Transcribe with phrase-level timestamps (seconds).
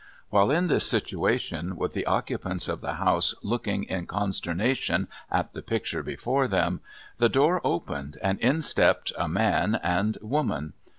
[0.31, 5.61] While in this situation, with the occupants of the house looking in consternation at the
[5.61, 6.81] picture before them,
[7.19, 10.73] the door opened, and in stepped a man and woman.